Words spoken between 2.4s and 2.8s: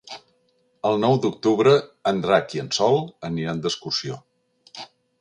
i en